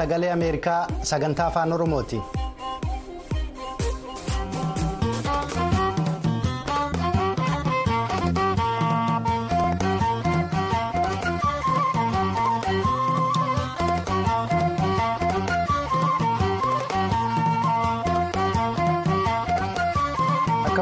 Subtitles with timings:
[0.00, 0.80] sagalee ameerikaa
[1.12, 2.20] sagantaa afaan oromooti.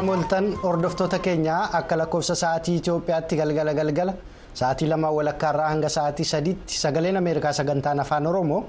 [0.03, 4.13] mooltan hordoftoota keenyaa akka lakkoofsa sa'aatii itiyoophiyaatti galgala galgala
[4.61, 8.61] sa'aatii lamaa walakkaarraa hanga sa'aatii sadiitti sagaleen ameerikaa sagantaan afaan oromoo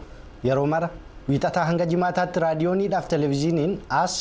[0.43, 0.89] yeroo mara
[1.29, 4.13] wiixataa hanga jimaataatti raadiyooniidhaaf televezyiiniin as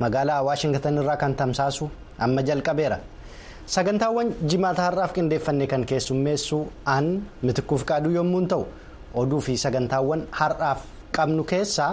[0.00, 1.90] magaalaa waashingtan irraa kan tamsaasu
[2.26, 2.98] amma jalqabeera
[3.76, 6.58] sagantaawwan jimaataa har'aaf qindeeffannee kan keessummeessu
[6.94, 7.06] aan
[7.42, 8.64] mitikkuuf qaaduu yommuu ta'u
[9.22, 10.80] oduu fi sagantaawwan har'aaf
[11.16, 11.92] qabnu keessaa.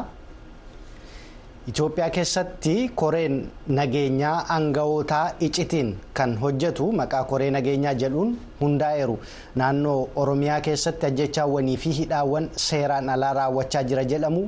[1.70, 3.36] Itoophiyaa keessatti koreen
[3.78, 8.32] nageenyaa aanga'ootaa icitiin kan hojjetu maqaa koree nageenyaa jedhuun
[8.62, 9.18] hundaa'eeru.
[9.62, 14.42] Naannoo Oromiyaa keessatti ajjechaawwanii fi hidhaawwan seeraan alaa raawwachaa jira jedhamu.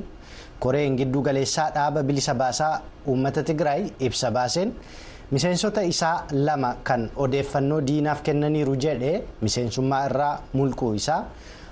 [0.60, 4.74] Koreen giddu galeessaa dhaaba bilisa baasaa uummata Tigraay ibsa baaseen.
[5.30, 11.22] Miseensota isaa lama kan odeeffannoo diinaaf kennaniiru jedhee miseensummaa irraa mulquu isaa.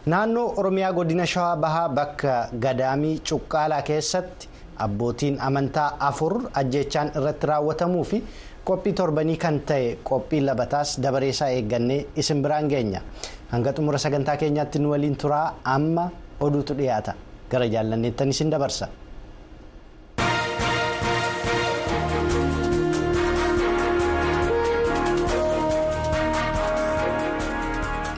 [0.06, 4.48] Naannoo Oromiyaa godina Shawaa Bahaa bakka Gadaamii Cuqqaalaa keessatti.
[4.86, 8.22] Abbootiin amantaa afur ajjechaan irratti raawwatamuu fi
[8.70, 13.00] qophii torbanii kan ta'e qophii labataas dabareessaa eeggannee isin biraan geenya
[13.52, 16.10] hanga xumura sagantaa keenyaatti nu waliin turaa amma
[16.40, 17.14] oduutu dhiyaata
[17.50, 18.88] gara jaallanneettan isin dabarsa.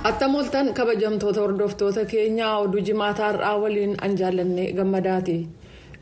[0.04, 4.12] Attam mooltan kabajamtoota hordoftoota keenyaa oduu jimaataa har'aa waliin an
[4.76, 5.36] gammadaati.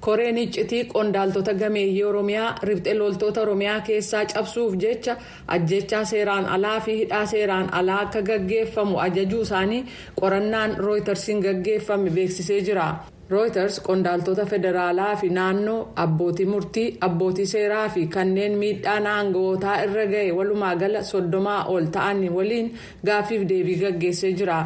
[0.04, 5.16] Koreen iccitii qondaaltota gameeyyii oromiyaa ribxe loltoota oromiyaa keessaa cabsuuf jecha
[5.56, 9.84] ajjechaa seeraan alaa fi hidhaa seeraan alaa akka gaggeeffamu ajajuu isaanii
[10.20, 12.86] qorannaan rooyitersiin gaggeeffame beeksisee jira
[13.30, 20.32] rooyiters qondaaltota federaalaa fi naannoo abbootii murtii abbootii seeraa fi kanneen miidhaan aanga'ootaa irra ga'e
[20.38, 22.72] walumaa gala soddomaa ol ta'an waliin
[23.06, 24.58] gaaffiif deebii gaggeessee jira.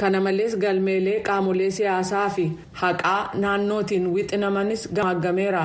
[0.00, 2.48] Kana malees galmeelee qaamolee siyaasaa fi
[2.82, 5.64] haqaa naannootiin wixinamanis gamaaggameera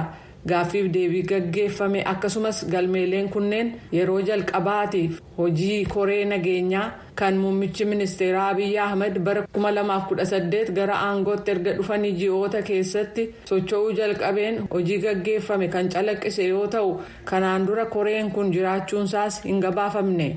[0.49, 6.83] gaaffiif deebii gaggeeffame akkasumas galmeeleen kunneen yeroo jalqabaatiif hojii koree nageenyaa
[7.21, 14.59] kan muummichi ministeeraa abiyyi ahmed bara 2018 gara aangootti erga dhufanii ji'oota keessatti socho'uu jalqabeen
[14.73, 16.91] hojii gaggeeffame kan calaqqise yoo ta'u
[17.31, 20.29] kanaan dura koreen kun jiraachuunsaas hin gabaafamne.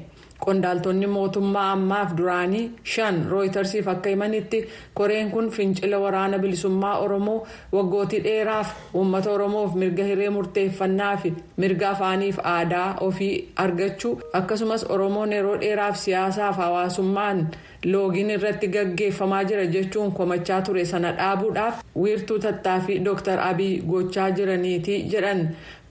[0.45, 4.61] Qondaaltonni mootummaa ammaaf duraanii shan rooyitersiif akka himanitti
[5.01, 7.39] koreen kun fincila waraana bilisummaa oromoo
[7.73, 13.33] waggootii dheeraaf uummata oromoof mirga hiree murteeffannaa fi mirga afaaniif aadaa ofii
[13.65, 17.43] argachuu akkasumas oromoon yeroo dheeraaf siyaasaaf hawaasummaan
[17.93, 25.03] loogiin irratti gaggeeffamaa jira jechuun komachaa ture sana dhaabuudhaaf wiirtuu tattaaffii dr abiy gochaa jiraniiti
[25.13, 25.43] jedhan.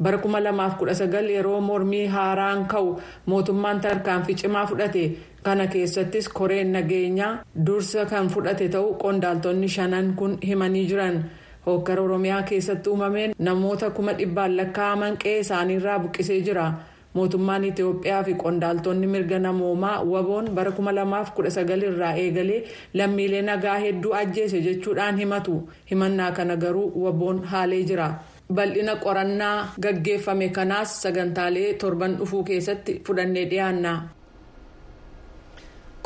[0.02, 5.12] Bara 2019 yeroo mormii haaraan ka'u mootummaan tarkaanfii cimaa fudhate.
[5.44, 11.24] Kana keessattis koreen nageenyaa dursa kan fudhate ta'uu qondaaltonni shanan kun himanii jiran.
[11.66, 16.68] Hokkara oromiyaa keessatti uumameen namoota kuma dhibbaan lakkaa'aman qe'ee isaaniirraa buqqisee jira.
[17.14, 24.62] Mootummaan itiyoophiyaa fi qondaaltonni mirga namoomaa waboon bara 2019 irraa eegalee lammiilee nagaa hedduu ajjeese
[24.62, 25.70] jechuudhaan himatu.
[25.92, 28.10] Himannaa kana garuu waboon haalee jira.
[28.56, 33.94] Bal'ina qorannaa gaggeeffame kanaas sagantaalee torban dhufuu keessatti fudhannee dhiyaanna.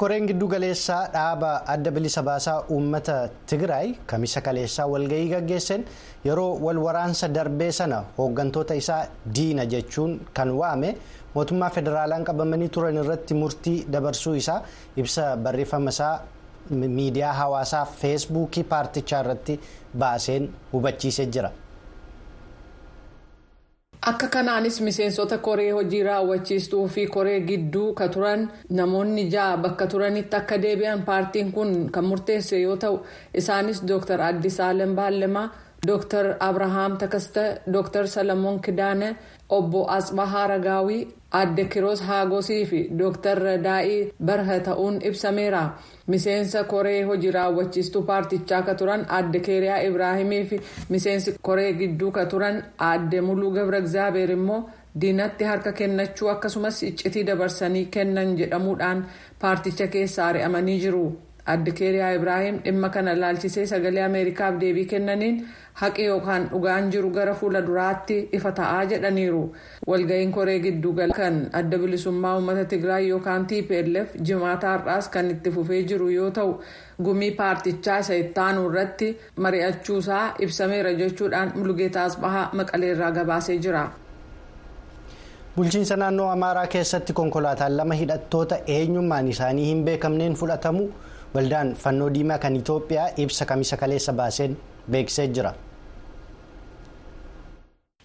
[0.02, 3.16] koreen giddu galeessaa dhaaba adda bilisa baasaa uummata
[3.50, 5.84] tigraay kamisa kaleessaa walgahii gaggeesseen
[6.26, 9.04] yeroo wal waraansa darbee sana hooggantoota isaa
[9.36, 10.90] diina jechuun kan waame
[11.36, 14.60] mootummaa federaalaan qabamanii turan irratti murtii dabarsuu isaa
[15.04, 16.16] ibsa barreeffama isaa
[16.98, 19.60] miidiyaa hawaasaa feesbuukii paartichaa irratti
[20.04, 21.52] baaseen hubachiisee jira.
[24.10, 30.36] Akka kanaanis miseensota koree hojii raawwachiistuu fi koree gidduu ka turan namoonni ja'a bakka turanitti
[30.38, 32.98] akka deebi'an paartiin kun kan murteesse yoo ta'u
[33.42, 34.22] isaanis dr.
[34.30, 35.50] Addisaalem baallemaa
[35.90, 37.44] dr abrahaam takasta
[37.76, 39.08] dr salamoon kidaane
[39.58, 41.00] obbo asbahaa ragaawii
[41.40, 45.62] adde kiroos haagosii fi dr daa'ii barha ta'uun ibsameera
[46.14, 52.26] miseensa koree hojii raawwachiistuu paartichaa ka turan adde keeriyaa ibraahimii fi miseensi koree gidduu ka
[52.36, 52.62] turan
[52.92, 54.62] adde muluu gabra egzaabeer immoo
[55.02, 59.06] diinatti harka kennachuu akkasumas iccitii dabarsanii kennan jedhamuudhaan
[59.42, 61.04] paarticha keessa ari'amanii jiru
[61.54, 65.38] addi keeriyaa ibraahim dhimma kana ilaalchisee sagalee ameerikaaf deebii kennaniin
[65.82, 69.42] haqi yookaan dhugaan jiru gara fuula duraatti ifa ta'aa jedhaniiru
[69.94, 75.82] walga'iin koree giddugala kan adda bilisummaa uummata tigraay yookaan tplf jimaata har'aas kan itti fufee
[75.94, 76.52] jiru yoo ta'u
[77.08, 79.10] gumii paartichaa isa ittaanu irratti
[79.48, 83.86] mari'achuusaa ibsameera jechuudhaan mulgeetaa asbahaa maqaleerraa gabaasee jira.
[85.56, 90.84] bulchiinsa naannoo amaaraa keessatti konkolaataan lama hidhattoota eenyummaan isaanii hin beekamneen fudhatamu
[91.36, 94.58] waldaan fannoo diimaa kan itoophiyaa ibsa kamisa kaleessa baaseen
[94.92, 95.54] beeksisee jira.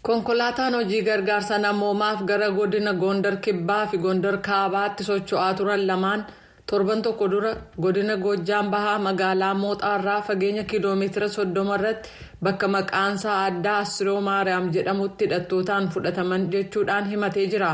[0.07, 6.23] konkolaataan hojii gargaarsa namoomaaf gara godina gondar kibbaa fi gondar kaabaatti socho'aa turan lamaan
[6.71, 7.51] torban tokko dura
[7.83, 12.09] godina goojjaan bahaa magaalaa mooxaarraa fageenya kiiloomeetira soddoma irratti
[12.45, 17.71] bakka maqaansaa addaa asiroo maariyaam jedhamutti hidhattootaan fudhataman jechuudhaan himatee jira.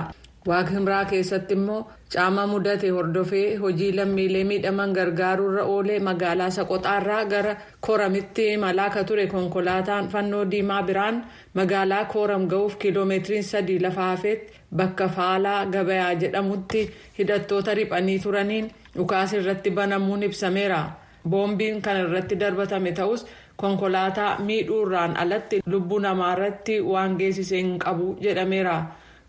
[0.50, 1.81] Waaqhimraa keessatti immoo
[2.15, 7.53] caama mudate hordofee hojii lammiilee miidhaman gargaaruurra oolee magaalaa saqoxaarraa gara
[7.87, 11.21] koramitti imalaa ture konkolaataan fannoo diimaa biraan
[11.61, 16.83] magaalaa koram ga'uuf kiiloomeetiriin sadii lafa hafeetti bakka faalaa gabayaa jedhamutti
[17.19, 20.81] hidhattoota riphanii turaniin dhukaasa irratti banamuun ibsameera
[21.29, 28.77] boombiin kan irratti darbatame ta'us konkolaataa miidhuurraan alatti lubbuu namaarratti waan geessise hin qabu jedhameera.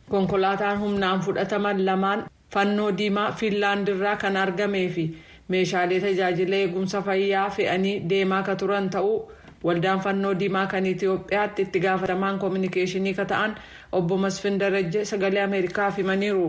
[0.09, 5.05] Konkolaataan humnaan fudhataman lamaan fannoo diimaa fiinlaandirraa kan argamee fi
[5.47, 9.31] meeshaalee tajaajila eegumsa fayyaa fe'anii deemaa ka turan ta'uu
[9.63, 13.55] waldaan fannoo diimaa kan itiyoophiyaatti itti gaafatamaan koominikeeshinii ka ta'an
[13.91, 16.47] obbo masfin darajje sagalee ameerikaaf himaniiru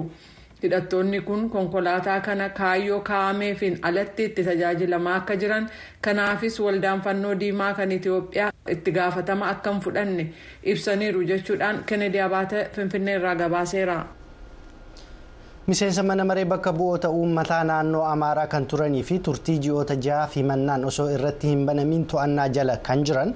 [0.64, 5.68] hidhattoonni kun konkolaataa kana kaayyoo kaa'ameefiin alatti itti tajaajilamaa akka jiran
[6.08, 10.26] kanaafis waldaan fannoo diimaa kan itiyoophiyaa itti gaafatama akka hin fudhanne
[10.74, 13.98] ibsaniiru jechuudhaan kennedy abaate finfinnee irraa gabaaseera.
[15.66, 20.84] Miseensa mana maree bakka bu'oota uummataa naannoo amaaraa kan turanii fi turtii ji'oota ja'aaf himannaan
[20.90, 23.32] osoo irratti hin banamiin to'annaa jala kan jiran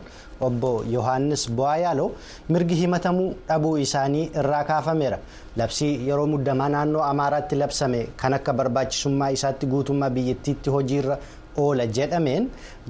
[0.49, 2.11] obbo yohaannis bu'aayaaloo
[2.57, 5.19] mirgi himatamuu dhabuu isaanii irraa kaafameera
[5.63, 11.19] labsii yeroo muddamaa naannoo amaaraatti labsame kan akka barbaachisummaa isaatti guutummaa biyyattiitti hojiirra
[11.63, 12.45] oola jedhameen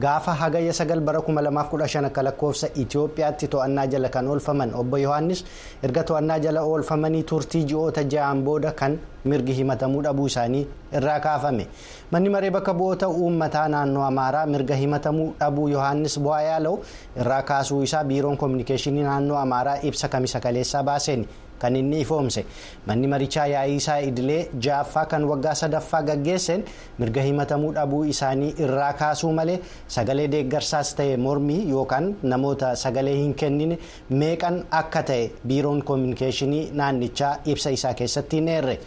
[0.04, 5.40] gaafa hagayya sagal bara 2015 akka lakkoofsa itiyoophiyaatti to'annaa jala kan oolfaman obbo yohaannis
[5.88, 8.98] erga to'annaa jala oolfamanii turtii ji'oota ja'aan booda kan
[9.32, 10.62] mirgi himatamuu dhabuu isaanii
[11.00, 11.66] irraa kaafame
[12.12, 16.76] manni maree bakka bu'oota uummataa naannoo amaaraa mirga himatamuu dhabuu yohaannis bu'aayaaloo
[17.24, 21.26] irraa kaasuu isaa biiroon koominikeeshinii naannoo amaaraa ibsa kamisa kaleessaa baaseen
[21.62, 22.42] kan inni ifoomse
[22.88, 26.62] manni marichaa yaa'ii isaa idilee ja'affaa kan waggaa sadaffaa gaggeesseen
[27.02, 29.56] mirga himatamuu dhabuu isaanii irraa kaasuu malee
[29.96, 33.78] sagalee deeggarsaas ta'e mormii yookaan namoota sagalee hin kennine
[34.22, 38.78] meeqan akka ta'e biiroon koominikeeshinii naannichaa ibsa isaa keessatti hin eerre.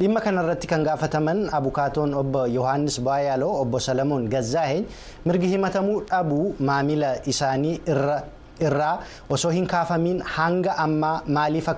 [0.00, 4.84] Dhimma kanarratti kan gaafataman abukaatoon obbo yohaannis baayaaloo obbo salamoon gazzaa'een
[5.26, 8.18] mirgi himatamuu dhabuu maamila isaanii irra.
[8.66, 8.94] irraa
[9.34, 11.68] osoo hin kaafamiin hanga ammaa maaliif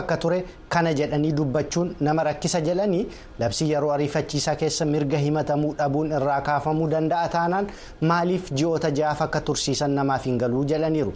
[0.00, 0.38] akka ture
[0.74, 3.02] kana jedhanii dubbachuun nama rakkisa jedhanii
[3.42, 7.66] labsii yeroo ariifachiisaa keessa mirga himatamuu dhabuun irraa kaafamuu danda'a taanaan
[8.12, 11.12] maaliif ji'oota ja'aaf akka tursiisan namaaf hin galuu jedhaniiru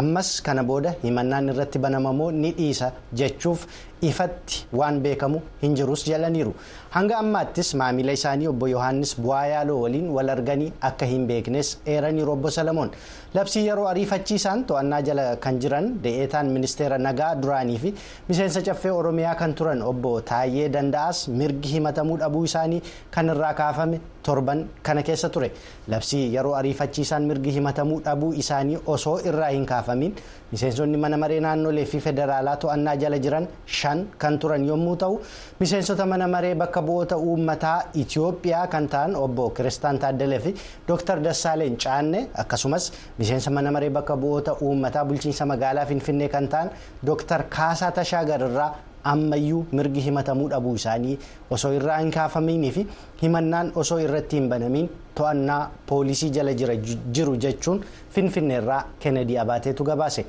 [0.00, 2.90] ammas kana booda himannaan irratti banamamoo ni dhiisa
[3.20, 3.62] jechuuf
[4.08, 6.52] ifatti waan beekamu hin jirus jedhaniiru
[6.96, 12.50] hanga ammaattis maamila isaanii obbo yohaannis bu'aayaaloo waliin wal arganii akka hin beeknes eeraniiru obbo
[12.58, 12.90] salamoon
[13.38, 17.94] labsii yeroo ariifachiisaan to'annaa jala kan jiran de'eetaan ministeera nagaa duraanii fi
[18.28, 22.80] miseensa caffee oromiyaa kan turan obbo Taayyee Danda'as mirgi himatamuu dhabuu isaanii
[23.16, 25.50] kan irraa kaafame torban kana keessa ture
[25.92, 30.12] labsii yeroo ariifachiisaan mirgi himatamuu dhabuu isaanii osoo irraa hin kaafamin
[30.52, 33.46] miseensonni mana maree naannolee fi federaalaa to'annaa jala jiran
[33.78, 35.14] shan kan turan yommuu ta'u
[35.60, 40.54] miseensota mana maree bakka bu'oota uummataa Itiyoophiyaa kan ta'an obbo Kiristaan Taaddalee fi
[40.88, 41.16] Dr.
[41.28, 46.70] Dassaaleen Caanne akkasumas miseensa mana maree bakka bu'oota uummataa bulchiinsa magaalaa Finfinnee kan ta'an
[47.06, 47.42] Dr.
[47.56, 48.70] Kaasaa Tashaagar irraa
[49.12, 51.18] ammayyuu mirgi himatamuu dhabuu isaanii
[51.56, 52.86] osoo irraa hin kaafamiinii fi
[53.22, 54.88] himannaan osoo irratti hin banamiin
[55.20, 55.60] to'annaa
[55.92, 57.84] poolisii jala jiru jechuun
[58.16, 60.24] finfinneerraa kennedy abaateetu gabaase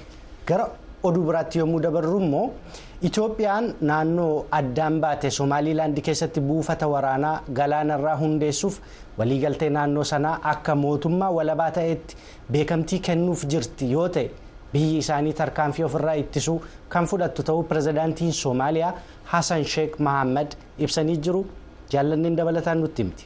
[0.51, 0.67] gara
[1.09, 2.45] oduu biraatti yommuu dabarru immoo
[3.09, 8.79] itoophiyaan naannoo addaan baate somaaliilaandi keessatti buufata waraanaa galaanarraa hundeessuuf
[9.21, 12.15] waliigaltee naannoo sanaa akka mootummaa walabaa ta'etti
[12.51, 14.29] beekamtii kennuuf jirti yoo ta'e.
[14.73, 16.57] Biyyi isaanii tarkaanfii ofirraa ittisuu
[16.89, 18.93] kan fudhattu ta'uu pirezidaantiin soomaaliyaa
[19.33, 21.41] hasan sheek mahammad ibsanii jiru
[21.93, 23.25] jaallanneen dabalataan nutti himti.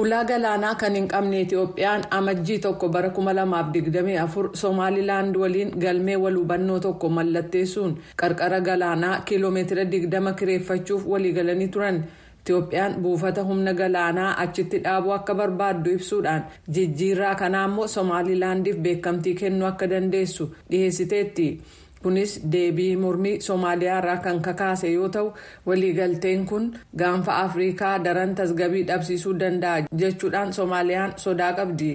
[0.00, 6.78] ulaa galaanaa kan hin qabne itoophiyaan amajjii tokko bara 2024 somaalilaand waliin galmee wal hubannoo
[6.84, 11.98] tokko mallatteessuun qarqara galaanaa kiiloomeetira 20 kireeffachuuf waliigalanii turan
[12.50, 16.42] itoophiyaan buufata humna galaanaa achitti dhaabuu akka barbaaddu ibsuudhaan
[16.78, 21.48] jijjiirraa kanaa immoo somaalilaandiif beekamtii kennuu akka dandeessu dhiheessiteetti.
[22.02, 25.32] Kunis deebii mormii soomaaliyaa irraa kan kakaase yoo ta'u
[25.66, 26.70] waliigalteen kun
[27.02, 31.90] gaanfa afriikaa daran tasgabii dhabsiisuu danda'a jechuudhaan soomaaliyaan sodaa qabdi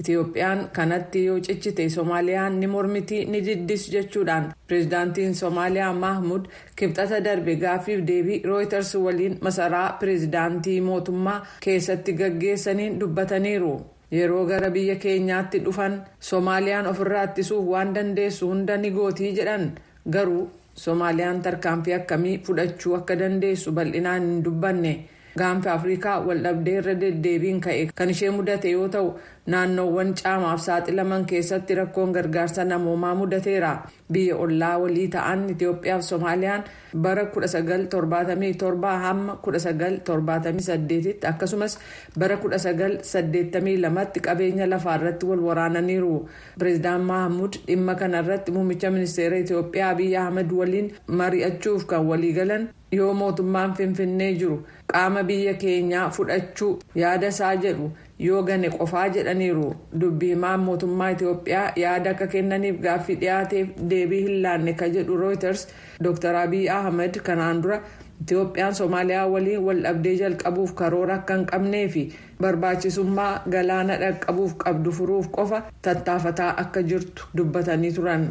[0.00, 6.46] itiyoophiyaan kanatti yoo cichite soomaaliyaan ni mormitii ni diddis jechuudhaan pireezidaantiin soomaaliyaa mahmud
[6.76, 13.74] kibxata darbe gaaffiif deebii rooyiters waliin masaraa pireezidaantii mootummaa keessatti gaggeessaniin dubbataniiru.
[14.10, 15.94] Yeroo gara biyya keenyaatti dhufan
[16.28, 19.64] soomaaliyaan ofirraa ittisuuf waan dandeessu hunda ni gootii jedhan.
[20.10, 24.92] Garuu soomaaliyaan tarkaanfii akkamii fudhachuu akka dandeessu bal'inaan hin dubbanne
[25.38, 27.86] gaanfa afriikaa waldhabdee irra deddeebiin ka'e.
[27.94, 29.08] Kan ishee mudate yoo ta'u
[29.46, 33.72] naannoowwan caamaaf saaxilaman keessatti rakkoon gargaarsa namoomaa mudateera.
[34.12, 36.64] Biyya ollaa walii ta'an itiyoophiyaaf soomaaliyaan
[37.04, 41.78] bara 1977 hamma 1978 tti akkasumas
[42.18, 46.28] bara 1982 tti qabeenya lafaa irratti wal waraananiiru.
[46.58, 53.12] Pireezidaan mahamud dhimma kana irratti muummicha ministeera itiyoophiyaa abiy ahmed waliin mari'achuuf kan waliigalan yoo
[53.20, 54.58] mootummaan finfinnee jiru
[54.92, 56.72] qaama biyya keenyaa fudhachuu
[57.02, 57.90] yaada isaa jedhu
[58.28, 59.66] yoo gane qofaa jedhaniiru
[60.00, 65.66] dubbii himaan mootummaa itiyoophiyaa yaada akka kennaniif gaaffii dhiyaateef deebii hin laanne ka jedhu rooyiters
[66.08, 67.80] dr abiy ahmed kanaan dura
[68.22, 72.04] itiyoophiyaan soomaaliyaa waliin wal dhabdee jalqabuuf karoora akka hin qabnee fi
[72.46, 78.28] barbaachisummaa galaana dhaqqabuuf qabdu furuuf qofa tattaafataa akka jirtu dubbatanii turan.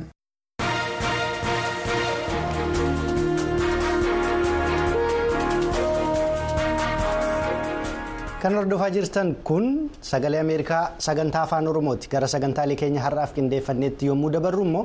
[8.45, 14.29] Kan hordofaa jirtan kun sagalee ameerikaa sagantaa afaan oromooti gara sagantaalee keenya har'aaf qindeeffanneetti yommuu
[14.35, 14.83] dabarru immoo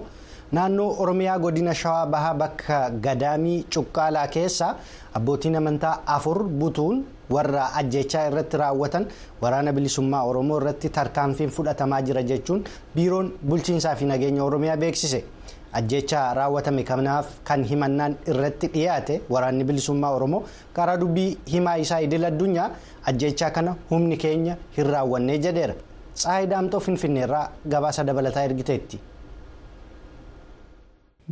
[0.58, 4.68] naannoo oromiyaa godina shawaa bahaa bakka gadaamii cuqqaalaa keessa
[5.20, 7.04] abbootiin amantaa afur butuun
[7.36, 9.04] warra ajjechaa irratti raawwatan
[9.42, 12.64] waraana bilisummaa oromoo irratti tarkaanfiin fudhatamaa jira jechuun
[12.96, 15.20] biiroon bulchiinsaa fi nageenya oromiyaa beeksise.
[15.78, 20.42] Ajjecha raawwatame kanaaf kan himannaan irratti dhiyaate waraanni bilisummaa oromoo
[20.78, 22.70] karaa dubbii himaa isaa idil addunyaa
[23.12, 25.74] ajjechaa kana humni keenya hin raawwannee jedheera
[26.14, 28.98] tsaayi daamxoo finfinneerraa gabaasa dabalataa ergiteetti.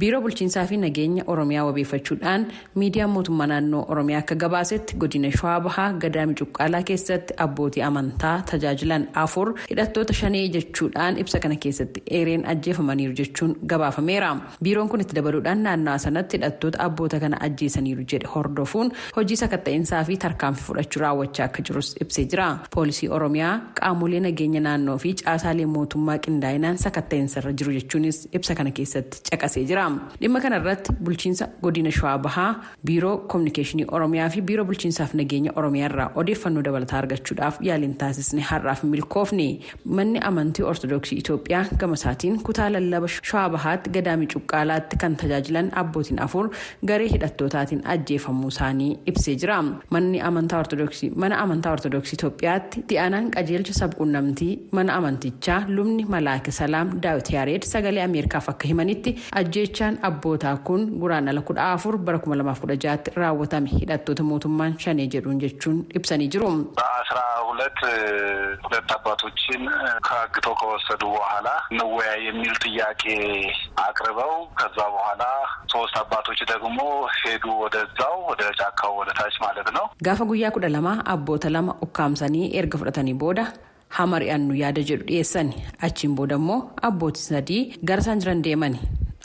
[0.01, 2.43] Biiroo bulchiinsaa fi nageenya oromiyaa wabeeffachuudhaan
[2.81, 9.07] miidiyaan mootummaa naannoo oromiyaa akka gabaasetti godina shawaa bahaa gadaami cuqqaalaa keessatti abbootii amantaa tajaajilan
[9.23, 14.29] afur hidhattoota shanee jechuudhaan ibsa kana keessatti eereen ajjeefamaniiru jechuun gabaafameera
[14.69, 20.17] biiroon kun itti dabaluudhaan naannawaa sanatti hidhattoota abboota kana ajjeesaniiru jedhe hordofuun hojii sakatta'insaa fi
[20.27, 26.19] tarkaanfii fudhachuu raawwachaa akka jirus ibsee jira poolisii oromiyaa qaamolee nageenya naannoo fi caasaalee mootummaa
[26.29, 29.88] qindaa'inaan sakatta'insa jiru jechuunis ibsa kana keessatti caqasee jira.
[30.23, 32.49] Dhimma kana irratti bulchiinsa godina shawaa bahaa
[32.91, 38.83] biiroo koominikeeshinii oromiyaa fi biiroo bulchiinsaaf nageenya oromiyaa irraa odeeffannoo dabalataa argachuudhaaf yaaliin taasisne har'aaf
[38.93, 39.49] milkoofne.
[39.99, 46.21] Manni amantii ortodoksii itoophiyaa gama isaatiin kutaa lallaba shawaa bahaatti gadaamii cuqqaalaatti kan tajaajilan abbootiin
[46.27, 46.49] afur
[46.93, 49.59] garee hidhattootaatiin ajjeefamuu isaanii ibsee jira.
[49.91, 56.91] Manni amantaa ortodoksii mana amantaa ortodoksii itoophiyaatti di'aanaan qajeelcha sabquunnamtii mana amantichaa lubni malaaka salaam
[57.03, 59.17] daawit yaareed sagalee ameerikaaf akka himanitti
[59.79, 64.75] Fiigichaan abbootaa kun guraan ala kudha afur bara kuma lamaaf kudha jaatti raawwatame hidhattoota mootummaan
[64.85, 66.49] shanee jedhuun jechuun ibsanii jiru.
[66.79, 67.19] በአስራ
[67.49, 67.91] hulatti
[68.65, 69.63] hulatti abbaatochiin
[70.07, 73.03] ከህግ ከወሰዱ በኋላ እንወያይ የሚል ጥያቄ
[73.61, 74.27] xiyyaaqee
[74.61, 75.31] ከዛ kazaa
[75.75, 76.85] ሶስት አባቶች abbaatochi
[77.23, 82.47] ሄዱ ወደዛው ወደ ጫካው ወደ ታች ማለት ነው። gaafa guyyaa kudha lama abboota lama ukkaamsanii
[82.61, 83.45] erga fudhatanii booda
[83.99, 84.23] hamar
[84.63, 85.49] yaada jedhu dhiyeessan
[85.89, 88.81] achiin booda immoo abbooti sadii gara isaan jiran deemani.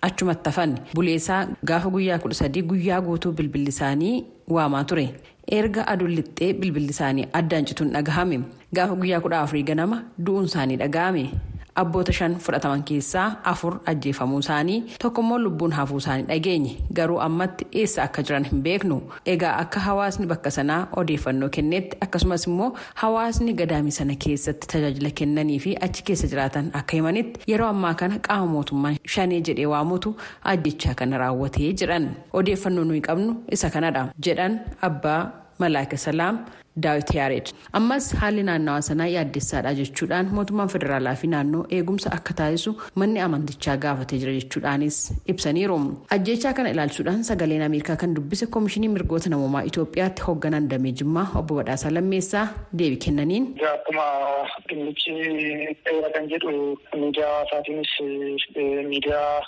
[0.08, 4.16] Achumatti hafan buleessaa gaafa guyyaa kudha sadii guyyaa guutuu bilbilli isaanii
[4.56, 5.06] waamaa ture.
[5.58, 8.38] Erga aduun lixxee bilbilli isaanii addaan cituun dhagahame
[8.76, 11.24] gaafa guyyaa kudha afurii ganama du'uun isaanii dhagahame
[11.82, 16.74] abboota shan fudhataman keessaa afur ajjeefamuu isaanii tokkommoo lubbuun hafuu isaanii dhageenye.
[16.94, 19.02] Garuu ammatti eessa akka jiran hin beeknu?
[19.26, 22.72] Egaa akka hawaasni bakka sanaa odeeffannoo kennetti akkasumas immoo
[23.04, 28.20] hawaasni gadaamii sana keessatti tajaajila kennanii fi achi keessa jiraatan akka himanitti yeroo ammaa kana
[28.28, 30.16] qaama mootummaan shanee jedhee waamutu
[30.56, 32.10] ajjechaa kana raawwatee jedhan
[32.42, 35.22] odeeffannoo nuyi qabnu isa kanadha jedhan abbaa
[35.60, 36.38] malaaka salaam.
[36.76, 37.48] Daawit yaareed.
[37.80, 43.78] Ammas haalli naannawaa sanaa yaaddessaadha jechuudhaan mootummaan federaalaa fi naannoo eegumsa akka taasisu manni amantichaa
[43.78, 44.98] gaafatee jira jechuudhaanis
[45.34, 45.78] ibsaniiru.
[46.18, 51.56] Ajjechaa kana ilaalchuudhaan sagaleen ameerikaa kan dubbise koomishinii mirgoota namoomaa itoophiyaatti hoogganaan damee jimmaa obbo
[51.60, 53.46] Badhaasaa Lammeessaa deebii kennaniin.
[53.74, 54.04] akkuma
[54.70, 55.14] dhimmichi
[56.14, 56.52] kan jedhu
[57.02, 57.94] miidiyaa hawaasaatiinis
[58.90, 59.42] miidiyaa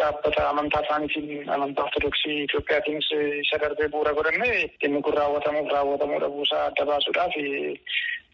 [0.00, 3.08] dhaabbata amantaa isaaniitiin amantaa ortodoksii Itoophiyaatiinis
[3.42, 4.50] isa darbee bu'uura godhanne
[4.82, 6.18] dhimmi kun raawwatamuuf raawwatamuu
[6.54, 7.34] dhabuusaa adda baasuudhaaf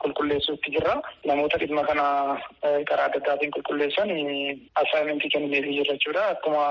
[0.02, 0.94] qulqulleessuutti jirra.
[1.28, 2.04] Namoota dhimma kana
[2.88, 4.10] karaa adda addaatiin qulqulleessan
[4.82, 6.24] assaayimentii kennineefii jira jechuudha.
[6.34, 6.64] Akkuma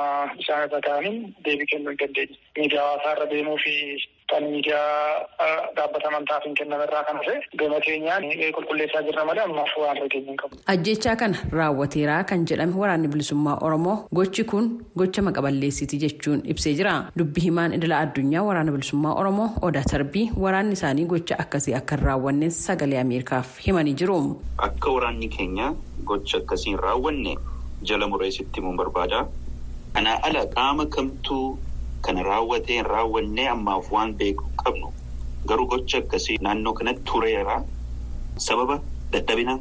[0.43, 2.37] isaan irra ta'aniin deebii kennuu hin dandeenye.
[2.57, 3.75] Miidiyaa hawaasaa irra deemuu fi
[4.31, 8.23] kan miidiyaa dhaabbata amantaaf hin kenname irraa kan hafe gama keenyaan
[8.57, 10.55] qulqulleessaa jirra malee ammaaf waan hin qabu.
[10.73, 14.69] Ajjechaa kana raawwateeraa kan jedhame waraanni bilisummaa Oromoo gochi kun
[15.01, 16.93] gocha maqaballeessiiti jechuun ibsee jira.
[17.17, 22.05] Dubbi himaan idila addunyaa waraana bilisummaa Oromoo Odaa Tarbii waraanni isaanii gocha akkasii akka hin
[22.09, 24.19] raawwanne sagalee Ameerikaaf himanii jiru.
[24.57, 25.73] Akka waraanni keenya
[26.11, 27.37] gocha akkasii hin raawwanne
[27.91, 29.25] jala mureessitti himuun barbaada.
[29.93, 31.57] Kanaa ala qaama kamtuu
[32.07, 34.91] kana raawwatee hin raawwanne ammaaf waan beeku qabnu
[35.51, 37.57] garuu gocha akkasii naannoo kanatti tureera
[38.47, 38.79] sababa
[39.11, 39.59] dadhabina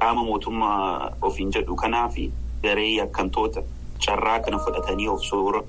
[0.00, 2.30] qaama mootummaa ofiin jedhu kanaa fi
[2.62, 3.62] garee yakkamtoota
[4.06, 5.62] carraa kana fudhatanii of soora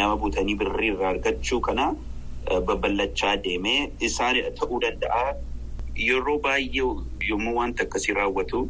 [0.00, 1.94] nama butanii birrii irraa argachuu kana
[2.66, 5.34] babal'achaa deemee isaanidha ta'uu danda'a.
[6.06, 6.86] Yeroo baay'ee
[7.28, 8.68] yommuu wanta akkasii raawwatu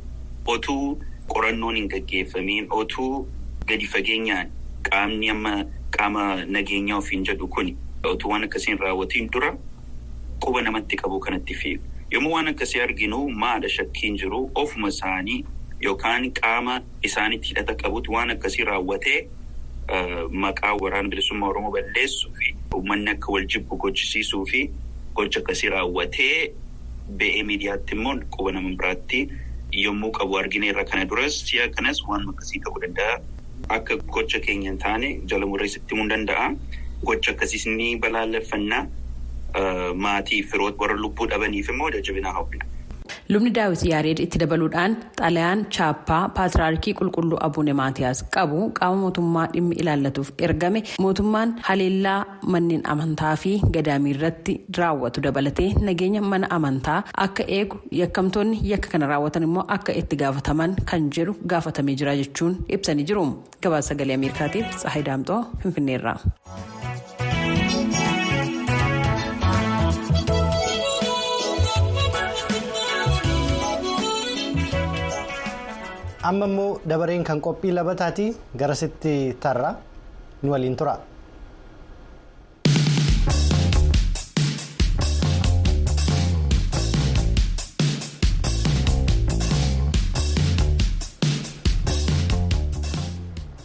[0.54, 0.98] otuu
[1.32, 3.26] qorannoon hin gaggeeffamiin otuu
[3.66, 4.50] gadi fageenyaan
[4.90, 5.54] qaamni amma
[5.96, 7.70] qaama nageenyaa ofiin jedhu kun
[8.12, 9.50] otuu waan akkasiin raawwatiin dura
[10.44, 11.82] quba namatti qabu kanatti fiigu.
[12.12, 15.44] Yommuu waan akkasii arginu maadha shakkiin jiru ofuma isaanii
[15.84, 19.18] yookaan qaama isaanitti hidhata qabutu waan akkasii raawwatee
[20.44, 24.70] maqaa waraana bilisummaa Oromoo balleessuu fi uummanni akka wal jibbu gochisiisuu fi
[25.14, 26.52] gocha akkasii raawwatee
[27.18, 29.28] ba'ee miidiyaatti immoo quba nama biraatti
[29.72, 33.18] yommuu qabu argineerra kana duras si'a kanas waan akkasii ta'uu danda'a.
[33.68, 36.48] Akka gocha keenya hin taane jala murreessitti himuu danda'a.
[37.04, 38.86] Gocha akkasiis ni balaaleffannaa
[40.06, 42.64] maatii firoota warra lubbuu dhabaniif immoo jajjabinaa hawwina.
[43.28, 49.76] Lubni Daawit Yaareed itti dabaluudhaan xalayaan chaappaa paatriyaarkii qulqulluu Abuune Maatiyaas qabu qaama mootummaa dhimmi
[49.82, 52.18] ilaallatuuf ergame mootummaan haleellaa
[52.54, 59.06] manneen amantaa fi gadaamii irratti raawwatu dabalatee nageenya mana amantaa akka eegu yakkamtoonni yakka kana
[59.12, 63.26] raawwatan immoo akka itti gaafataman kan jedhu gaafatamee jira jechuun ibsanii jiru.
[63.62, 66.16] Gabaasa sagalee Ameerikaatiif Tsahayi Daamxoo Finfinneerra.
[76.30, 78.26] Amma immoo dabareen kan qophii labataati
[78.62, 79.14] garasitti
[79.46, 79.70] tarra
[80.42, 80.94] nu waliin tura.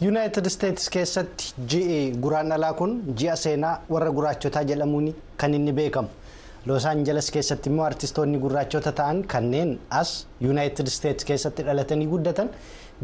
[0.01, 6.09] yuunaayitid isteetsi keessatti ji'i guraandhalaa kun ji'a seenaa warra gurraachotaa jedhamuun kan inni beekamu.
[6.65, 10.09] Los aangeles keessatti immoo artistoonni gurraachota ta'an kanneen as
[10.45, 12.49] yuunaayitid isteetsi keessatti dhalatanii guddatan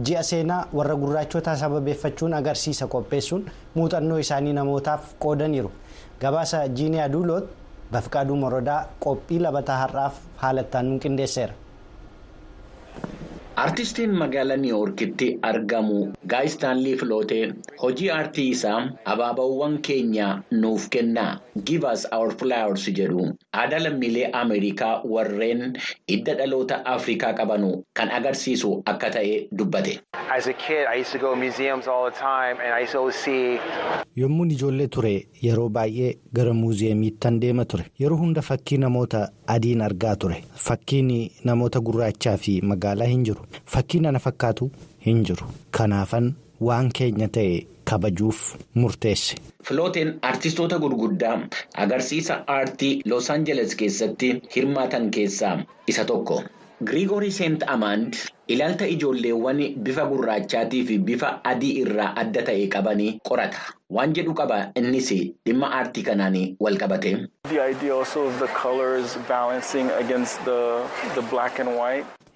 [0.07, 5.71] ji'a seenaa warra gurraachotaa sababeeffachuun agarsiisa qopheessuun muuxannoo isaanii namootaaf qoodaniiru
[6.21, 7.45] gabaasa jiiniyaa duuloot
[7.91, 11.53] bafqaaduu morodaa qophii labataa har'aaf haalattaan nu qindeesseera.
[13.55, 21.87] Artistiin magaalaa Niiwuorkitti argamu Gaay Istaanlii Filootee hojii aartii isaa abaabawwan keenya nuuf kennaa give
[21.93, 23.33] us our flowers jedhu.
[23.53, 29.99] Aadaa lammiilee Ameerikaa warreen hidda dhaloota Afrikaa qabanu kan agarsiisu akka ta'e dubbate.
[34.15, 37.85] Yommuun ijoollee ture yeroo baay'ee gara muuziyeemiittan deema ture.
[37.99, 40.43] Yeroo hunda fakkii namoota adiin argaa ture.
[40.55, 43.44] Fakkiin namoota gurraachaa fi magaalaa hin jiru.
[43.75, 44.71] Fakkiin ana fakkaatu
[45.05, 45.47] hin jiru.
[45.71, 49.35] Kanaafan waan keenya ta'e kabajuuf murteesse.
[49.63, 51.37] Filooteen artistoota gurguddaa
[51.85, 56.43] agarsiisa aartii Los Angeles keessatti hirmaatan keessaa isa tokko.
[56.85, 58.13] Girigorii Seent Amaand
[58.47, 63.61] ilaalcha ijoolleewwan bifa gurraachaatii fi bifa adii irraa adda ta'e qabanii qorata.
[63.89, 65.09] Waan jedhu qaba innis
[65.45, 67.15] dhimma aartii kanaan wal qabate.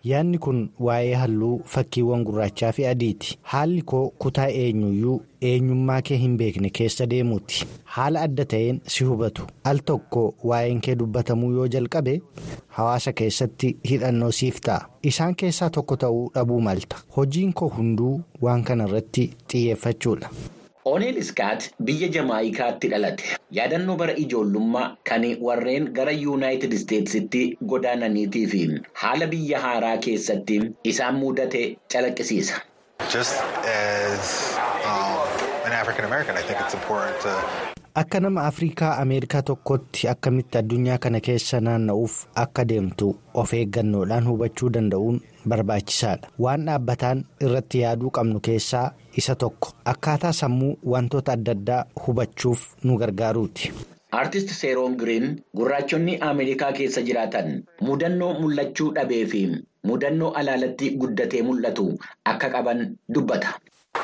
[0.03, 3.37] Yaadni kun waa'ee halluu fakkiiwwan gurraachaa fi adiiti.
[3.53, 5.15] Haalli koo kutaa eenyuyyuu
[5.49, 7.65] eenyummaa kee hin beekne keessa deemuuti.
[7.95, 9.47] Haala adda ta'een si hubatu.
[9.63, 12.21] Al tokko waa'een kee dubbatamuu yoo jalqabe
[12.77, 14.87] hawaasa keessatti hidhannoo siif ta'a.
[15.03, 16.97] Isaan keessaa tokko ta'uu dhabuu malta.
[17.17, 20.29] Hojiin koo hunduu waan kana irratti xiyyeeffachuudha.
[20.89, 23.25] Ooneel Iskaat biyya Jamaayikaatti dhalate.
[23.57, 27.41] Yaadannoo bara ijoollummaa kan warreen gara Yuunaayitid Isteetsitti
[27.73, 28.61] godaananiitii fi
[29.03, 30.59] haala biyya haaraa keessatti
[30.93, 32.61] isaan mudate calaqqisiisa.
[37.95, 44.69] Akka nama Afrikaa Ameerikaa tokkotti akkamitti addunyaa kana keessa naanna'uuf akka deemtu of eeggannoodhaan hubachuu
[44.73, 46.27] danda'uun barbaachisaadha.
[46.39, 52.97] Waan dhaabbataan irratti yaaduu qabnu keessaa isa tokko akkaataa sammuu wantoota adda addaa hubachuuf nu
[52.97, 53.71] gargaaruuti.
[54.11, 59.41] Aartist Seeroon Giriin gurraachonni Ameerikaa keessa jiraatan mudannoo mul'achuu dhabee fi
[59.91, 61.89] mudannoo alaalatti guddatee mul'atu
[62.25, 63.53] akka qaban dubbata.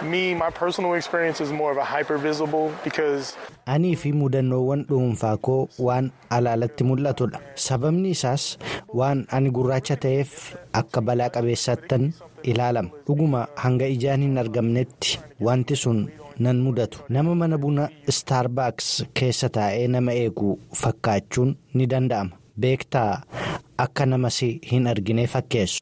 [0.04, 3.38] Me, my personal experience is more of a hyper visible because.
[3.67, 7.39] Anii fi mudannoowwan dhuunfaa koo waan alaalatti mul'atudha.
[7.56, 8.58] Sababni isaas
[8.93, 10.34] waan ani gurraacha ta'eef
[10.82, 12.89] akka balaa qabeessattan ilaalama.
[13.08, 16.04] Dhuguma hanga ijaan hin argamnetti wanti sun
[16.39, 17.00] nan mudatu.
[17.10, 22.32] Nama mana buna Starbucks keessa taa'ee nama eegu fakkaachuun ni danda'ama.
[22.60, 23.21] Beektaa
[23.78, 25.82] akka namas hin argine fakkeessu.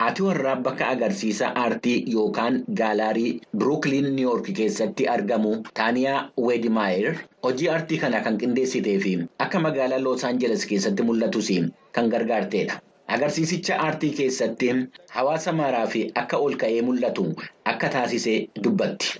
[0.00, 3.30] Haati warraa bakka agarsiisa aartii yookaan gaalaarii
[3.62, 9.12] Brooklyn New York keessatti argamu Taaniyaa Weedimaayir hojii aartii kana kan qindeessitee fi
[9.46, 11.50] akka magaalaa Los Angeles keessatti mul'atus
[11.98, 12.80] kan gargaartedha.
[13.18, 14.70] Agarsiisicha aartii keessatti
[15.18, 17.26] hawaasa maaraa fi akka ol ka'ee mul'atu
[17.74, 19.18] akka taasisee dubbatti.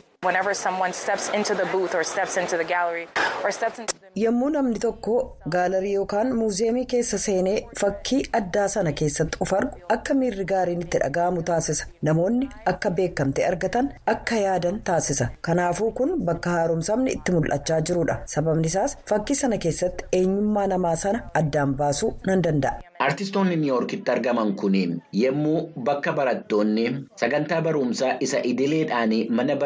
[4.23, 5.15] Yommuu namni tokko
[5.55, 10.99] gaalarii yookaan muuziyeemii keessa seenee fakkii addaa sana keessatti of argu akka miirri gaariin itti
[11.05, 11.87] dhaga'amu taasisa.
[12.09, 15.29] Namoonni akka beekamte argatan akka yaadan taasisa.
[15.49, 18.19] Kanaafuu kun bakka haaromsamni itti mul'achaa jirudha.
[18.35, 22.81] Sababni isaas fakkii sana keessatti eenyummaa namaa sana addaan baasuu nan danda'a.
[23.01, 24.75] Aartistoonni Niiwoorkitti argaman kun
[25.23, 26.85] yommuu bakka barattoonni
[27.17, 29.57] sagantaa barumsaa isa idileedhaan mana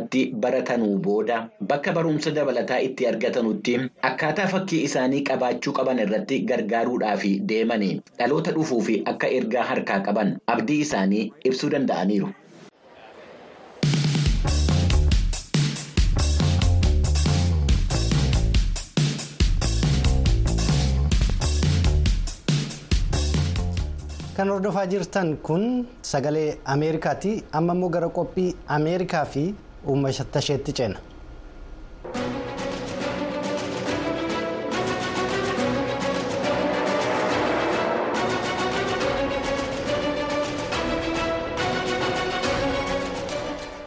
[0.00, 1.36] barumsaatti baratanuu booda
[1.72, 3.74] bakka barumsa dabalataa itti argatanutti
[4.10, 10.36] akkaataa fakkii isaanii qabaachuu qaban irratti gargaaruudhaaf deemanii dhaloota dhufuu fi akka ergaa harkaa qaban
[10.56, 12.32] abdii isaanii ibsuu danda'aniiru.
[24.36, 25.64] kan hordofaa jirtan kun
[26.10, 29.42] sagalee ameerikaati amma gara qophii ameerikaa fi
[29.86, 30.98] uummata isheetti ceena.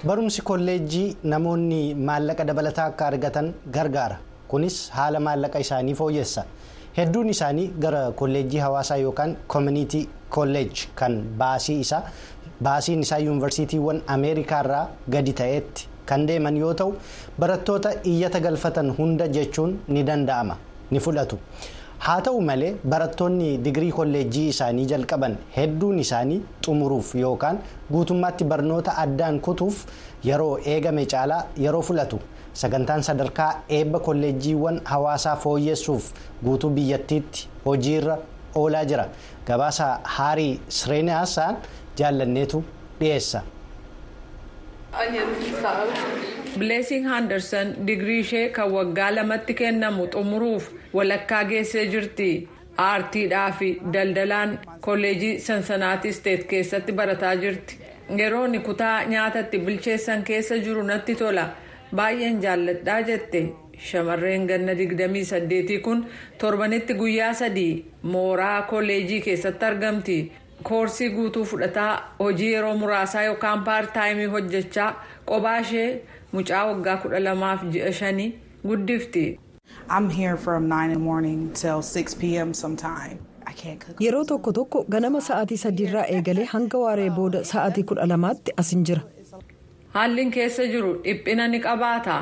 [0.08, 4.18] barumsi kolleejjii namoonni maallaqa dabalataa akka argatan gargaara
[4.52, 6.44] kunis haala maallaqa isaanii fooyyessa.
[6.98, 10.04] hedduun isaanii gara kolleejjii hawaasaa yookaan koomunitii
[10.36, 12.02] kolleej kan baasii isaa
[12.68, 14.84] baasiin isaa yuunivarsiitiiwwan ameerikaarraa
[15.16, 16.92] gadi ta'etti kan deeman yoo ta'u
[17.40, 20.58] barattoota iyyata galfatan hunda jechuun ni danda'ama
[20.92, 21.38] ni fudhatu
[22.08, 27.60] haa ta'u malee barattoonni digirii kolleejjii isaanii jalqaban hedduun isaanii xumuruuf yookaan
[27.94, 29.86] guutummaatti barnoota addaan kutuuf
[30.30, 32.20] yeroo eegame caalaa yeroo fudhatu.
[32.62, 36.10] sagantaan sadarkaa eebba kolleejjiiwwan hawaasaa fooyyessuuf
[36.46, 38.18] guutuu biyyattiitti hojiirra
[38.62, 39.06] oolaa jira
[39.48, 41.56] gabaasa haarii sireenaasaan
[42.00, 42.64] jaallanneetu
[43.00, 43.42] dhiyeessa.
[46.60, 52.28] bileesing haandarsan digirii ishee kan waggaa lamatti kennamu xumuruuf walakkaa geessee jirti
[52.88, 57.80] aartiidhaa fi daldalaan kolleejii sansanaati isteet keessatti barataa jirti
[58.20, 61.46] yeroon kutaa nyaatatti bilcheessan keessa jiru natti tola.
[61.96, 63.42] baay'een jaalladhaa jette
[63.88, 66.06] shamarreen ganna 28 kun
[66.44, 70.16] torbanitti guyyaa sadii mooraa kolleejii keessatti argamti
[70.70, 74.90] koorsii guutuu fudhataa hojii yeroo muraasaa yookaan paartaayimii hojjechaa
[75.32, 75.88] qophaa ishee
[76.38, 78.30] mucaa waggaa 12 ji'a shanii
[78.68, 79.26] guddifti.
[84.00, 89.02] yeroo tokko tokko ganama sa'aatii sadiirraa eegalee hanga waaree booda sa'aatii kudha lamaatti asin jira.
[89.96, 92.16] haalli keessa jiru dhiphina ni qabaata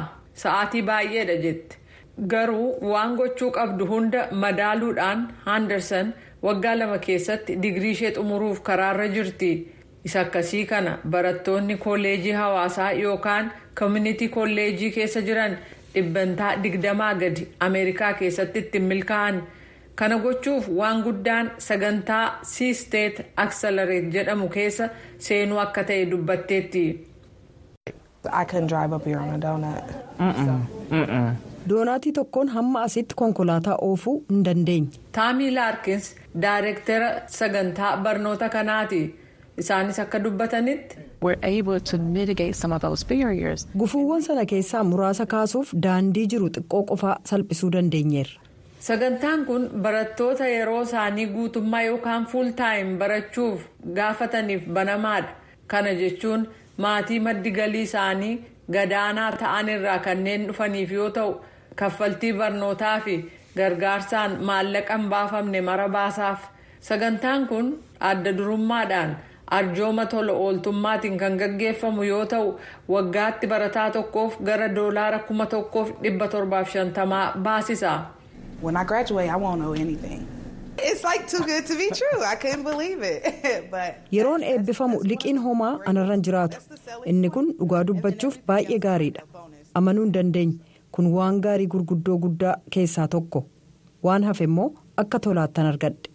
[0.43, 1.77] sa'aatii baay'eedha jette
[2.33, 6.13] garuu waan gochuu qabdu hunda madaaluudhaan haandarsan
[6.47, 9.51] waggaa lama keessatti digirii ishee xumuruuf karaarra jirti.
[10.05, 15.57] Isa akkasii kana barattoonni kolleejii hawaasaa yookaan koomunitii kolleejii keessa jiran
[15.95, 19.41] dhibbantaa digdamaa gadi ameerikaa keessatti ittiin milkaa'an.
[19.95, 26.83] Kana gochuuf waan guddaan sagantaa siisteet aksalareet jedhamu keessa seenuu akka ta'e dubbatteetti.
[31.69, 34.87] doonaatii tokkoon hamma asitti konkolaataa oofuu hin dandeenye.
[35.11, 39.01] taamii laarkins daayirektara sagantaa barnoota kanaati
[39.57, 40.95] isaanis akka dubbatanitti.
[43.77, 48.39] gufuuwwan sana keessaa muraasa kaasuuf daandii jiru xiqqoo qofaa salphisuu dandeenyeerra.
[48.79, 53.61] sagantaan kun barattoota yeroo isaanii guutummaa yookaan fuul taayim barachuuf
[53.99, 55.29] gaafataniif banamaadha
[55.67, 56.47] kana jechuun.
[56.83, 58.33] maatii maddi galii isaanii
[58.73, 61.33] gadaanaa ta'an irraa kanneen dhufaniif yoo ta'u
[61.81, 63.15] kaffaltii barnootaa fi
[63.57, 66.47] gargaarsaan maallaqa hin baafamne mara baasaaf
[66.89, 67.73] sagantaan kun
[68.11, 69.17] adda durummaadhaan
[69.59, 72.47] arjooma tola ooltummaatiin kan gaggeeffamu yoo ta'u
[72.95, 77.93] waggaatti barataa tokkoof gara doolaara kuma tokkoof dhibba torbaaf shantamaa baasisa
[78.61, 80.27] when I graduate, I won't know anything.
[80.77, 82.23] It's like too good to be true.
[82.23, 83.23] I couldn't believe it.
[83.73, 86.57] but yeroon eebbifamu liqiin homaa anarra hin jiraatu
[87.13, 89.25] inni kun dhugaa dubbachuuf baay'ee gaariidha
[89.81, 93.43] amanuu hin dandeenye kun waan gaarii gurguddoo guddaa keessaa tokko
[94.07, 94.69] waan hafe immoo
[95.03, 96.09] akka tolaattan argadhe.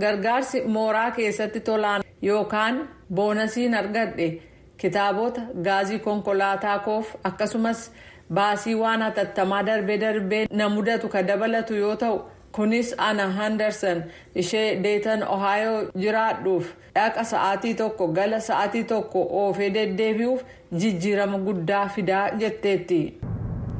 [0.00, 2.80] gargaarsi mooraa keessatti tolaan yookaan
[3.14, 4.28] boonasiin argadhe
[4.76, 7.90] kitaabota gaazii konkolaataa koof akkasumas
[8.34, 12.18] baasii waan hatattamaa darbee darbee na mudatu ka dabalatu yoo ta'u.
[12.56, 13.98] kunis ana handarsan
[14.42, 20.40] ishee deetan ohaayoo jiraadhuuf dhaqa sa'aatii tokko gala sa'aatii tokko oofee deddeebi'uuf
[20.84, 23.00] jijjiirama guddaa fidaa jetteetti.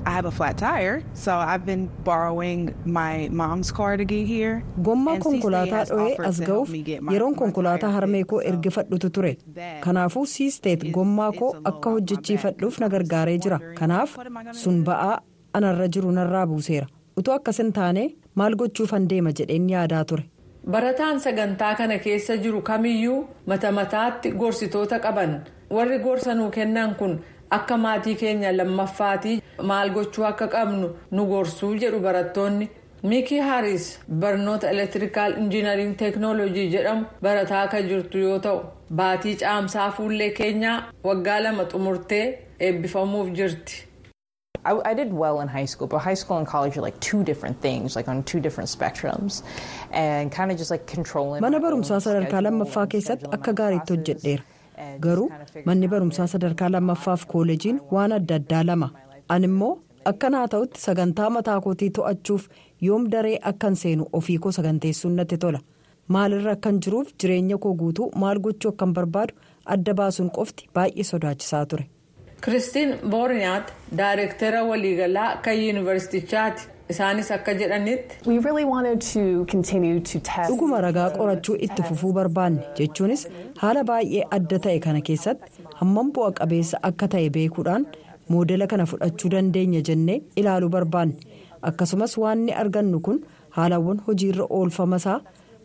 [0.09, 2.61] I have a flat tire, so I've been borrowing
[2.99, 4.55] my mom's car to get here.
[4.87, 6.71] Gommaa konkolaataa dho'ee as ga'uuf
[7.15, 9.33] yeroon konkolaataa harmee koo ergifadhutu ture.
[9.87, 13.59] Kanaafuu siisteet gommaa koo akka hojjechiifadhuuf na gargaaree jira.
[13.83, 14.17] Kanaaf
[14.63, 15.13] sun ba'aa
[15.61, 16.87] anarra jiru narraa buuseera.
[17.19, 18.03] Utuu akkasin taane
[18.35, 20.25] maal gochuufan deema jedheen yaadaa ture.
[20.71, 25.41] Barataan sagantaa kana keessa jiru kamiyyuu mata mataatti gorsitoota qaban.
[25.77, 27.19] Warri gorsa nuu kennan kun
[27.57, 29.37] akka maatii keenya lammaffaatii
[29.71, 32.69] maal gochuu akka qabnu nu gorsuu jedhu barattoonni.
[33.03, 33.85] Miki Haris
[34.21, 38.61] barnoota elektirikaal injiinariin teeknooloojii jedhamu barataa akka jirtu yoo ta'u
[39.01, 42.25] baatii caamsaa fuullee keenyaa waggaa lama xumurtee
[42.61, 43.85] eebbifamuuf jirti.
[44.67, 47.23] I, I did well in high school, but high school and college are like two
[47.25, 49.43] different things, like on two different spectrums,
[49.93, 51.41] and kind of just like controlling.
[51.41, 54.43] Mana barumsaa sadarkaa lammaffaa keessatti akka gaariitti hojjedheera.
[55.01, 55.29] Garuu
[55.67, 58.89] manni barumsaa sadarkaa lammaffaaf kooleejiin waan adda addaa lama.
[59.29, 59.73] Ani immoo
[60.13, 62.49] akka naa ta'utti sagantaa mataa kootii to'achuuf
[62.87, 65.61] yoom daree akkan seenu ofii koo saganteessuun natti tola.
[66.15, 69.35] Maalirra akkan jiruuf jireenya koo guutuu maal gochuu akkan barbaadu
[69.77, 71.85] adda baasuun qofti baay'ee sodaachisaa ture.
[72.45, 76.69] Kiristiin Boorniyaat daayirektara waliigalaa kan yuunivarsiitichaati.
[76.93, 78.17] Isaanis akka jedhanitti.
[80.49, 83.23] Dhuguma ragaa qorachuu itti fufuu barbaanne jechuunis
[83.63, 87.87] haala baay'ee adda ta'e kana keessatti hammam bu'a qabeessa akka ta'e beekuudhaan
[88.35, 91.15] moodela kana fudhachuu dandeenya jennee ilaaluu barbaanne
[91.71, 93.21] akkasumas waan argannu kun
[93.61, 95.21] haalawwan hojiirra oolfamasaa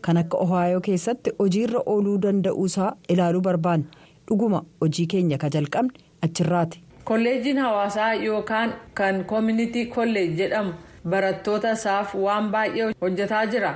[0.08, 3.86] kan akka ohaayoo keessatti hojiirra ooluu danda'uusaa ilaaluu barbaanne
[4.28, 5.92] dhuguma hojii keenya ka jalqabne
[6.28, 6.80] achirraati.
[7.04, 10.72] kolleejiin hawaasaa yookaan kan koominiti kolleej jedhamu
[11.10, 13.72] barattoota isaaf waan baay'ee hojjetaa jira.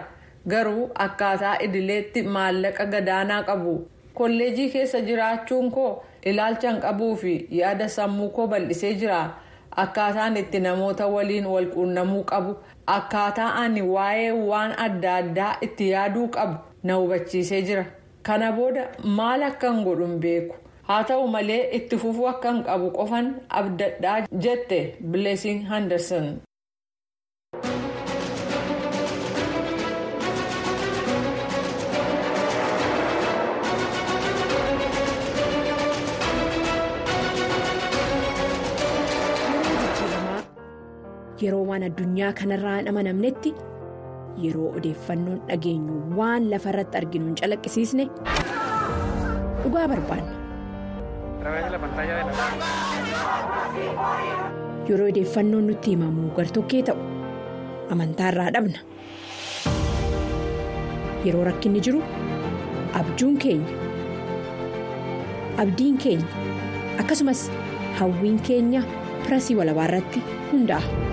[0.49, 3.75] Garuu akkaataa idileetti maallaqa gadaanaa qabu.
[4.14, 5.91] Kolleejii keessa jiraachuun koo
[6.27, 9.19] ilaalchan qabuu fi yaada sammuu koo bal'isee jira.
[9.83, 12.57] Akkaataan itti namoota waliin walquunnamuu qabu.
[12.87, 17.85] Akkaataa ani waa'ee waan adda addaa itti yaaduu qabu na hubachiisee jira.
[18.23, 20.57] Kana booda maal akkan godhun beeku.
[20.88, 23.27] haa ta'u malee itti fufuu akkan qabu qofan
[23.59, 24.79] abdadhaa jette
[25.11, 26.29] bileesing handerson.
[41.42, 43.51] Yeroo waan addunyaa kanarraa hin amanamnetti
[44.44, 48.05] yeroo odeeffannoon dhageenyu waan lafa irratti arginu hin calaqqisiisne
[49.62, 50.33] dhugaa barbaanna.
[54.88, 56.98] yeroo odeeffannoon nutti himamu gartokkee ta'u
[57.96, 58.79] amantaarraa dhabna
[61.27, 62.01] yeroo rakkinni jiru
[63.03, 63.74] abjuun keenya
[65.64, 66.27] abdiin keenya
[67.05, 67.44] akkasumas
[68.01, 68.83] hawwiin keenya
[69.24, 70.22] pirasii walabaarratti
[70.53, 71.08] hundaa'a.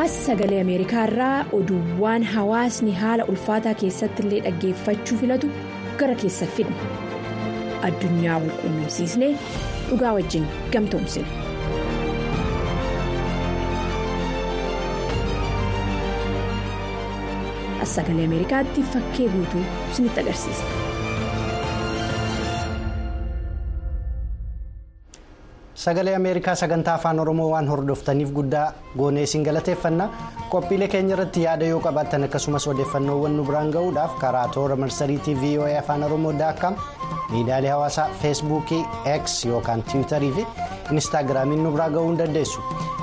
[0.00, 5.50] As sagalee ameerikaa irraa oduuwwan hawaasni haala ulfaataa keessatti illee dhaggeeffachuu filatu
[6.02, 6.90] gara keessa fidna
[7.90, 9.32] addunyaa wal quunnamsiisnee
[9.90, 11.28] dhugaa wajjin gamtoomsina.
[17.82, 20.64] as sagalee ameerikaatti fakkee guutuu isinitti agarsiisa.
[25.82, 28.66] Sagalee ameerikaa sagantaa afaan oromoo waan hordoftaniif guddaa
[28.98, 30.08] goonee isin galateeffanna
[30.54, 35.70] qophiilee keenya irratti yaada yoo qabaattan akkasumas odeeffannoowwan nu biraan ga'uudhaaf karaa toora marsariitii voa
[35.78, 36.76] afaan oromoo daakkaam
[37.32, 38.82] miidiyaalee hawaasaa feesbuukii
[39.16, 40.46] x yookaan tiwiitarii fi
[40.90, 42.60] inistaagiraamiin nu biraa ga'uu hin dandeessu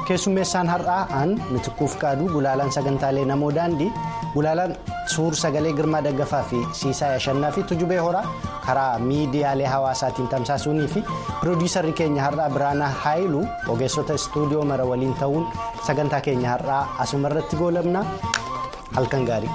[0.08, 3.90] keessummeessaan har'aa aan mitikkuuf qaadu gulaalaan sagantaalee namoo daandii
[4.34, 4.76] gulaalaan
[5.16, 8.26] suur sagalee girmaa daggafaa fi siisaa yashannaa fi tujubee horaa
[8.66, 11.04] karaa miidiyaalee hawaasaatiin tamsaasuunii fi
[11.42, 15.48] piroodiisarri keenya har'aa biraanaa haayiluu ogeessota istuudiyoo mara waliin ta'uun
[15.88, 18.06] sagantaa keenya har'aa asuma irratti goolabna
[18.96, 19.52] halkan gaarii.